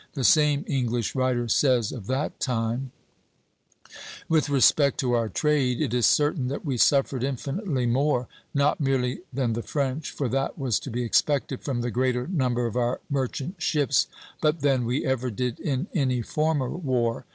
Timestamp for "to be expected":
10.79-11.61